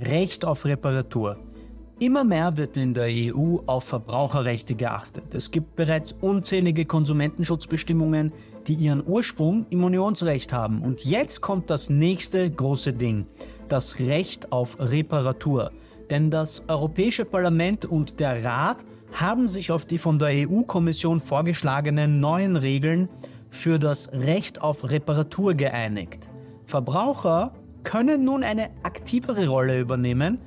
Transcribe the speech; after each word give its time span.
Recht 0.00 0.44
auf 0.44 0.64
Reparatur. 0.64 1.36
Immer 2.00 2.24
mehr 2.24 2.56
wird 2.56 2.76
in 2.76 2.94
der 2.94 3.06
EU 3.06 3.58
auf 3.66 3.84
Verbraucherrechte 3.84 4.74
geachtet. 4.74 5.32
Es 5.32 5.52
gibt 5.52 5.76
bereits 5.76 6.10
unzählige 6.20 6.84
Konsumentenschutzbestimmungen, 6.84 8.32
die 8.66 8.74
ihren 8.74 9.06
Ursprung 9.06 9.66
im 9.70 9.84
Unionsrecht 9.84 10.52
haben. 10.52 10.82
Und 10.82 11.04
jetzt 11.04 11.40
kommt 11.42 11.70
das 11.70 11.90
nächste 11.90 12.50
große 12.50 12.92
Ding, 12.92 13.26
das 13.68 14.00
Recht 14.00 14.50
auf 14.50 14.76
Reparatur. 14.80 15.70
Denn 16.10 16.28
das 16.28 16.64
Europäische 16.66 17.24
Parlament 17.24 17.84
und 17.84 18.18
der 18.18 18.44
Rat 18.44 18.84
haben 19.12 19.46
sich 19.46 19.70
auf 19.70 19.84
die 19.84 19.98
von 19.98 20.18
der 20.18 20.48
EU-Kommission 20.48 21.20
vorgeschlagenen 21.20 22.18
neuen 22.18 22.56
Regeln 22.56 23.08
für 23.48 23.78
das 23.78 24.10
Recht 24.12 24.60
auf 24.60 24.90
Reparatur 24.90 25.54
geeinigt. 25.54 26.28
Verbraucher 26.66 27.52
können 27.84 28.24
nun 28.24 28.42
eine 28.42 28.70
aktivere 29.14 29.46
Rolle 29.46 29.78
übernehmen 29.78 30.38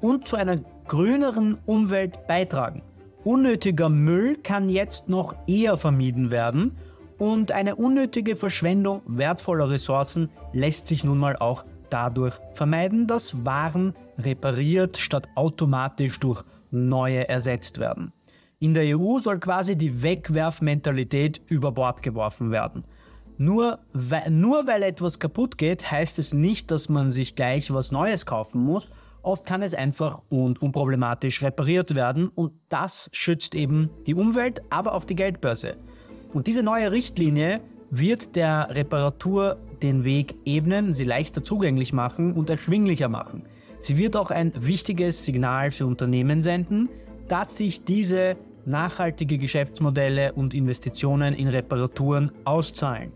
und 0.00 0.26
zu 0.26 0.36
einer 0.36 0.56
grüneren 0.88 1.58
Umwelt 1.66 2.26
beitragen. 2.26 2.80
Unnötiger 3.22 3.90
Müll 3.90 4.36
kann 4.42 4.70
jetzt 4.70 5.10
noch 5.10 5.34
eher 5.46 5.76
vermieden 5.76 6.30
werden 6.30 6.72
und 7.18 7.52
eine 7.52 7.76
unnötige 7.76 8.34
Verschwendung 8.34 9.02
wertvoller 9.06 9.68
Ressourcen 9.68 10.30
lässt 10.54 10.88
sich 10.88 11.04
nun 11.04 11.18
mal 11.18 11.36
auch 11.36 11.66
dadurch 11.90 12.34
vermeiden, 12.54 13.06
dass 13.06 13.44
Waren 13.44 13.92
repariert 14.18 14.96
statt 14.96 15.28
automatisch 15.34 16.18
durch 16.18 16.42
neue 16.70 17.28
ersetzt 17.28 17.78
werden. 17.78 18.12
In 18.58 18.72
der 18.72 18.98
EU 18.98 19.18
soll 19.18 19.38
quasi 19.38 19.76
die 19.76 20.02
Wegwerfmentalität 20.02 21.42
über 21.46 21.72
Bord 21.72 22.02
geworfen 22.02 22.50
werden. 22.50 22.84
Nur 23.36 23.80
weil, 23.92 24.30
nur 24.30 24.66
weil 24.66 24.82
etwas 24.82 25.18
kaputt 25.18 25.58
geht, 25.58 25.90
heißt 25.90 26.18
es 26.18 26.32
nicht, 26.32 26.70
dass 26.70 26.88
man 26.88 27.10
sich 27.10 27.34
gleich 27.34 27.72
was 27.72 27.90
Neues 27.90 28.26
kaufen 28.26 28.62
muss. 28.62 28.88
Oft 29.22 29.44
kann 29.46 29.62
es 29.62 29.74
einfach 29.74 30.20
und 30.28 30.60
unproblematisch 30.62 31.42
repariert 31.42 31.94
werden 31.94 32.28
und 32.28 32.52
das 32.68 33.08
schützt 33.12 33.54
eben 33.54 33.90
die 34.06 34.14
Umwelt, 34.14 34.62
aber 34.70 34.92
auch 34.92 35.04
die 35.04 35.16
Geldbörse. 35.16 35.76
Und 36.32 36.46
diese 36.46 36.62
neue 36.62 36.92
Richtlinie 36.92 37.60
wird 37.90 38.36
der 38.36 38.68
Reparatur 38.70 39.56
den 39.82 40.04
Weg 40.04 40.36
ebnen, 40.44 40.94
sie 40.94 41.04
leichter 41.04 41.42
zugänglich 41.42 41.92
machen 41.92 42.32
und 42.32 42.50
erschwinglicher 42.50 43.08
machen. 43.08 43.44
Sie 43.80 43.96
wird 43.96 44.16
auch 44.16 44.30
ein 44.30 44.52
wichtiges 44.56 45.24
Signal 45.24 45.70
für 45.70 45.86
Unternehmen 45.86 46.42
senden, 46.42 46.88
dass 47.28 47.56
sich 47.56 47.84
diese 47.84 48.36
nachhaltige 48.66 49.38
Geschäftsmodelle 49.38 50.32
und 50.32 50.54
Investitionen 50.54 51.34
in 51.34 51.48
Reparaturen 51.48 52.32
auszahlen. 52.44 53.12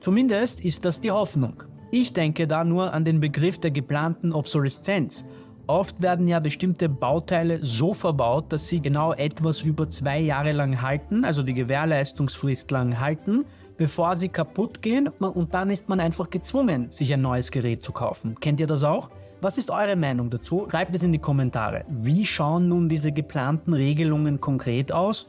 Zumindest 0.00 0.64
ist 0.64 0.86
das 0.86 1.00
die 1.00 1.10
Hoffnung. 1.10 1.62
Ich 1.90 2.14
denke 2.14 2.46
da 2.46 2.64
nur 2.64 2.94
an 2.94 3.04
den 3.04 3.20
Begriff 3.20 3.58
der 3.58 3.70
geplanten 3.70 4.32
Obsoleszenz. 4.32 5.26
Oft 5.66 6.00
werden 6.00 6.26
ja 6.26 6.40
bestimmte 6.40 6.88
Bauteile 6.88 7.58
so 7.62 7.92
verbaut, 7.92 8.50
dass 8.50 8.66
sie 8.66 8.80
genau 8.80 9.12
etwas 9.12 9.60
über 9.60 9.90
zwei 9.90 10.18
Jahre 10.18 10.52
lang 10.52 10.80
halten, 10.80 11.24
also 11.24 11.42
die 11.42 11.52
Gewährleistungsfrist 11.52 12.70
lang 12.70 12.98
halten, 12.98 13.44
bevor 13.76 14.16
sie 14.16 14.30
kaputt 14.30 14.80
gehen 14.80 15.08
und 15.08 15.52
dann 15.52 15.70
ist 15.70 15.88
man 15.88 16.00
einfach 16.00 16.30
gezwungen, 16.30 16.90
sich 16.90 17.12
ein 17.12 17.20
neues 17.20 17.50
Gerät 17.50 17.84
zu 17.84 17.92
kaufen. 17.92 18.36
Kennt 18.40 18.58
ihr 18.58 18.66
das 18.66 18.84
auch? 18.84 19.10
Was 19.42 19.58
ist 19.58 19.70
eure 19.70 19.96
Meinung 19.96 20.30
dazu? 20.30 20.66
Schreibt 20.70 20.94
es 20.94 21.02
in 21.02 21.12
die 21.12 21.18
Kommentare. 21.18 21.84
Wie 21.88 22.24
schauen 22.24 22.68
nun 22.68 22.88
diese 22.88 23.12
geplanten 23.12 23.74
Regelungen 23.74 24.40
konkret 24.40 24.92
aus? 24.92 25.28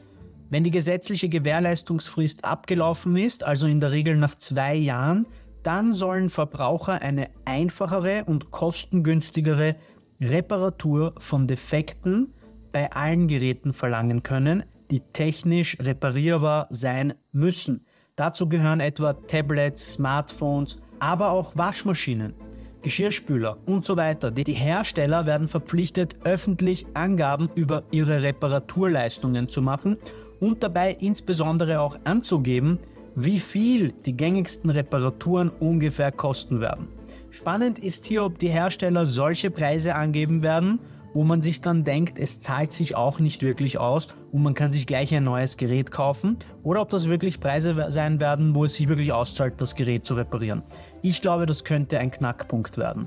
Wenn 0.52 0.64
die 0.64 0.70
gesetzliche 0.70 1.30
Gewährleistungsfrist 1.30 2.44
abgelaufen 2.44 3.16
ist, 3.16 3.42
also 3.42 3.66
in 3.66 3.80
der 3.80 3.90
Regel 3.90 4.18
nach 4.18 4.34
zwei 4.34 4.74
Jahren, 4.74 5.26
dann 5.62 5.94
sollen 5.94 6.28
Verbraucher 6.28 7.00
eine 7.00 7.30
einfachere 7.46 8.24
und 8.26 8.50
kostengünstigere 8.50 9.76
Reparatur 10.20 11.14
von 11.16 11.46
Defekten 11.46 12.34
bei 12.70 12.92
allen 12.92 13.28
Geräten 13.28 13.72
verlangen 13.72 14.22
können, 14.22 14.64
die 14.90 15.00
technisch 15.00 15.78
reparierbar 15.80 16.66
sein 16.68 17.14
müssen. 17.32 17.86
Dazu 18.14 18.46
gehören 18.46 18.80
etwa 18.80 19.14
Tablets, 19.14 19.94
Smartphones, 19.94 20.76
aber 20.98 21.30
auch 21.30 21.56
Waschmaschinen, 21.56 22.34
Geschirrspüler 22.82 23.56
und 23.64 23.86
so 23.86 23.96
weiter. 23.96 24.30
Die 24.30 24.52
Hersteller 24.52 25.24
werden 25.24 25.48
verpflichtet, 25.48 26.16
öffentlich 26.24 26.84
Angaben 26.92 27.48
über 27.54 27.84
ihre 27.90 28.22
Reparaturleistungen 28.22 29.48
zu 29.48 29.62
machen 29.62 29.96
und 30.42 30.64
dabei 30.64 30.96
insbesondere 30.98 31.78
auch 31.78 31.96
anzugeben, 32.02 32.80
wie 33.14 33.38
viel 33.38 33.92
die 34.04 34.16
gängigsten 34.16 34.70
Reparaturen 34.70 35.50
ungefähr 35.50 36.10
kosten 36.10 36.60
werden. 36.60 36.88
Spannend 37.30 37.78
ist 37.78 38.06
hier, 38.06 38.24
ob 38.24 38.40
die 38.40 38.48
Hersteller 38.48 39.06
solche 39.06 39.52
Preise 39.52 39.94
angeben 39.94 40.42
werden, 40.42 40.80
wo 41.14 41.22
man 41.22 41.42
sich 41.42 41.60
dann 41.60 41.84
denkt, 41.84 42.18
es 42.18 42.40
zahlt 42.40 42.72
sich 42.72 42.96
auch 42.96 43.20
nicht 43.20 43.42
wirklich 43.42 43.78
aus 43.78 44.16
und 44.32 44.42
man 44.42 44.54
kann 44.54 44.72
sich 44.72 44.88
gleich 44.88 45.14
ein 45.14 45.22
neues 45.22 45.56
Gerät 45.56 45.92
kaufen, 45.92 46.38
oder 46.64 46.80
ob 46.80 46.88
das 46.88 47.08
wirklich 47.08 47.38
Preise 47.38 47.86
sein 47.90 48.18
werden, 48.18 48.56
wo 48.56 48.64
es 48.64 48.74
sich 48.74 48.88
wirklich 48.88 49.12
auszahlt, 49.12 49.60
das 49.60 49.76
Gerät 49.76 50.04
zu 50.04 50.14
reparieren. 50.14 50.64
Ich 51.02 51.20
glaube, 51.20 51.46
das 51.46 51.62
könnte 51.62 52.00
ein 52.00 52.10
Knackpunkt 52.10 52.78
werden. 52.78 53.06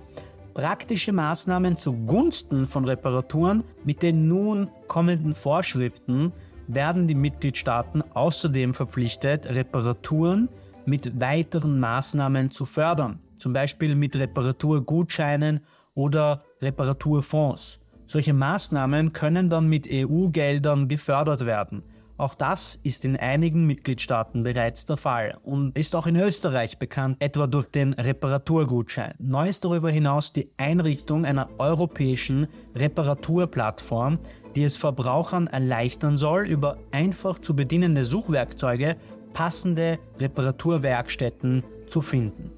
Praktische 0.53 1.12
Maßnahmen 1.12 1.78
zugunsten 1.78 2.66
von 2.66 2.85
Reparaturen 2.85 3.66
mit 3.84 4.01
den 4.01 4.29
nun 4.29 4.69
kommenden 4.88 5.35
Vorschriften 5.35 6.31
werden 6.67 7.07
die 7.07 7.15
Mitgliedstaaten 7.15 8.03
außerdem 8.13 8.73
verpflichtet, 8.73 9.47
Reparaturen 9.47 10.49
mit 10.85 11.19
weiteren 11.19 11.79
Maßnahmen 11.79 12.51
zu 12.51 12.65
fördern, 12.65 13.19
zum 13.37 13.53
Beispiel 13.53 13.95
mit 13.95 14.15
Reparaturgutscheinen 14.15 15.61
oder 15.93 16.43
Reparaturfonds. 16.61 17.79
Solche 18.07 18.33
Maßnahmen 18.33 19.13
können 19.13 19.49
dann 19.49 19.67
mit 19.67 19.87
EU-Geldern 19.91 20.87
gefördert 20.87 21.45
werden. 21.45 21.83
Auch 22.17 22.33
das 22.33 22.79
ist 22.81 23.03
in 23.03 23.17
einigen 23.17 23.65
Mitgliedstaaten 23.65 24.43
bereits 24.43 24.85
der 24.85 24.95
Fall 24.95 25.37
und 25.43 25.77
ist 25.77 25.97
auch 25.97 26.07
in 26.07 26.15
Österreich 26.15 26.79
bekannt, 26.79 27.17
etwa 27.19 27.45
durch 27.45 27.67
den 27.67 27.91
Reparaturgutschein. 27.91 29.15
Neu 29.19 29.49
ist 29.49 29.65
darüber 29.65 29.91
hinaus 29.91 30.31
die 30.31 30.49
Einrichtung 30.55 31.25
einer 31.25 31.49
europäischen 31.57 32.47
Reparaturplattform, 32.73 34.19
die 34.55 34.63
es 34.63 34.77
Verbrauchern 34.77 35.47
erleichtern 35.47 36.15
soll, 36.15 36.47
über 36.47 36.77
einfach 36.91 37.39
zu 37.39 37.53
bedienende 37.53 38.05
Suchwerkzeuge 38.05 38.95
passende 39.33 39.99
Reparaturwerkstätten 40.17 41.63
zu 41.87 42.01
finden. 42.01 42.49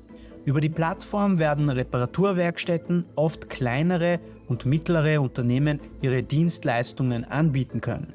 Über 0.46 0.62
die 0.62 0.70
Plattform 0.70 1.40
werden 1.40 1.70
Reparaturwerkstätten, 1.70 3.06
oft 3.16 3.50
kleinere 3.50 4.20
und 4.48 4.68
mittlere 4.68 5.20
Unternehmen, 5.20 5.80
ihre 6.02 6.22
Dienstleistungen 6.22 7.26
anbieten 7.26 7.82
können. 7.82 8.14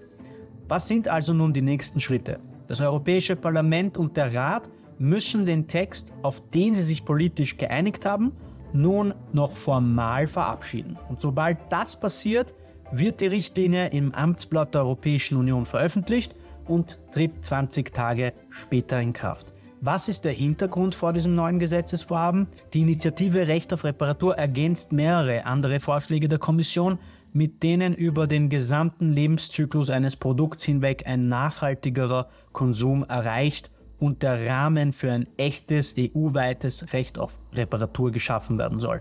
Was 0.73 0.89
sind 0.89 1.07
also 1.07 1.35
nun 1.35 1.53
die 1.53 1.61
nächsten 1.61 2.01
Schritte? 2.01 2.41
Das 2.67 2.81
Europäische 2.81 3.37
Parlament 3.37 3.99
und 3.99 4.17
der 4.17 4.35
Rat 4.35 4.71
müssen 4.99 5.45
den 5.45 5.69
Text, 5.69 6.15
auf 6.23 6.43
den 6.49 6.75
sie 6.75 6.83
sich 6.83 7.05
politisch 7.05 7.59
geeinigt 7.59 8.07
haben, 8.07 8.33
nun 8.73 9.13
noch 9.35 9.53
formal 9.53 10.27
verabschieden. 10.27 10.99
Und 11.11 11.21
sobald 11.21 11.59
das 11.69 12.01
passiert, 12.01 12.55
wird 12.91 13.21
die 13.21 13.27
Richtlinie 13.27 13.89
im 13.89 14.15
Amtsblatt 14.15 14.73
der 14.73 14.81
Europäischen 14.81 15.37
Union 15.37 15.67
veröffentlicht 15.67 16.35
und 16.67 16.99
tritt 17.13 17.45
20 17.45 17.93
Tage 17.93 18.33
später 18.49 18.99
in 18.99 19.13
Kraft. 19.13 19.53
Was 19.83 20.09
ist 20.09 20.25
der 20.25 20.33
Hintergrund 20.33 20.95
vor 20.95 21.13
diesem 21.13 21.35
neuen 21.35 21.59
Gesetzesvorhaben? 21.59 22.47
Die 22.73 22.81
Initiative 22.81 23.47
Recht 23.47 23.75
auf 23.75 23.85
Reparatur 23.85 24.39
ergänzt 24.39 24.91
mehrere 24.91 25.45
andere 25.45 25.81
Vorschläge 25.81 26.29
der 26.29 26.39
Kommission, 26.39 26.99
mit 27.33 27.63
denen 27.63 27.95
über 27.95 28.27
den 28.27 28.49
gesamten 28.49 29.13
Lebenszyklus 29.13 29.91
eines 29.91 30.17
Produkts 30.17 30.65
hinweg 30.65 31.05
ein 31.07 31.29
nachhaltigerer 31.29 32.29
Konsum 32.53 33.05
erreicht 33.05 33.71
und 33.99 34.23
der 34.23 34.47
Rahmen 34.47 34.93
für 34.93 35.13
ein 35.13 35.29
echtes 35.37 35.95
EU-weites 35.99 36.93
Recht 36.93 37.19
auf 37.19 37.39
Reparatur 37.53 38.11
geschaffen 38.11 38.59
werden 38.59 38.79
soll. 38.79 39.01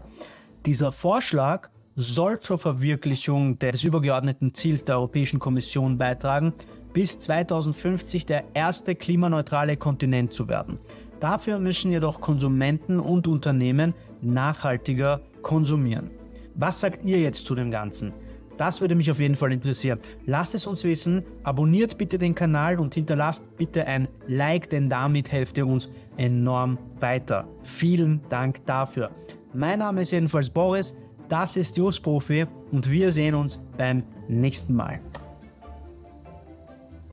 Dieser 0.66 0.92
Vorschlag 0.92 1.70
soll 1.96 2.40
zur 2.40 2.58
Verwirklichung 2.58 3.60
des 3.60 3.84
übergeordneten 3.84 4.54
Ziels 4.54 4.86
der 4.86 4.98
Europäischen 4.98 5.40
Kommission 5.40 5.98
beitragen, 5.98 6.54
bis 6.94 7.18
2050 7.20 8.26
der 8.26 8.44
erste 8.54 8.96
klimaneutrale 8.96 9.76
Kontinent 9.76 10.34
zu 10.34 10.48
werden. 10.48 10.80
Dafür 11.20 11.60
müssen 11.60 11.92
jedoch 11.92 12.22
Konsumenten 12.22 13.00
und 13.00 13.28
Unternehmen 13.28 13.94
nachhaltiger 14.22 15.22
konsumieren. 15.42 16.21
Was 16.56 16.80
sagt 16.80 17.06
ihr 17.06 17.20
jetzt 17.20 17.46
zu 17.46 17.56
dem 17.56 17.72
Ganzen? 17.72 18.14
Das 18.58 18.80
würde 18.80 18.96
mich 18.96 19.10
auf 19.10 19.20
jeden 19.20 19.36
Fall 19.36 19.52
interessieren. 19.52 20.00
Lasst 20.26 20.54
es 20.54 20.68
uns 20.68 20.84
wissen, 20.84 21.24
abonniert 21.44 21.98
bitte 21.98 22.18
den 22.18 22.36
Kanal 22.36 22.80
und 22.80 22.94
hinterlasst 22.94 23.44
bitte 23.58 23.88
ein 23.88 24.08
Like, 24.28 24.70
denn 24.70 24.90
damit 24.90 25.32
helft 25.32 25.58
ihr 25.58 25.66
uns 25.66 25.90
enorm 26.18 26.78
weiter. 27.00 27.48
Vielen 27.64 28.22
Dank 28.30 28.66
dafür. 28.66 29.10
Mein 29.54 29.80
Name 29.80 30.02
ist 30.02 30.12
jedenfalls 30.12 30.50
Boris. 30.50 30.96
Das 31.28 31.56
ist 31.56 31.78
Just 31.78 32.04
Profi 32.04 32.46
und 32.72 32.90
wir 32.92 33.12
sehen 33.12 33.36
uns 33.36 33.60
beim 33.78 34.04
nächsten 34.28 34.76
Mal. 34.76 35.00